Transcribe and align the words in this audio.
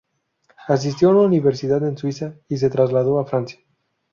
Asistió 0.67 1.09
a 1.09 1.11
una 1.11 1.21
universidad 1.21 1.87
en 1.87 1.95
Suiza, 1.95 2.33
y 2.49 2.57
se 2.57 2.71
trasladó 2.71 3.19
a 3.19 3.25
Francia. 3.27 3.59